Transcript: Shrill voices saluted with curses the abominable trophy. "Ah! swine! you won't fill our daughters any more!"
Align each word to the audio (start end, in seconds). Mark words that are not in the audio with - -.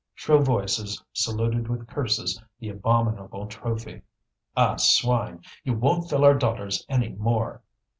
Shrill 0.15 0.39
voices 0.41 0.99
saluted 1.13 1.67
with 1.67 1.85
curses 1.87 2.41
the 2.57 2.69
abominable 2.69 3.45
trophy. 3.45 4.01
"Ah! 4.57 4.77
swine! 4.77 5.43
you 5.63 5.73
won't 5.75 6.09
fill 6.09 6.25
our 6.25 6.33
daughters 6.33 6.83
any 6.89 7.09
more!" 7.09 7.61